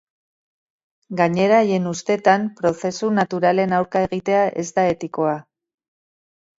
[1.19, 5.41] Gainera haien ustetan, prozesu naturalen aurka egitea ez da etikoa.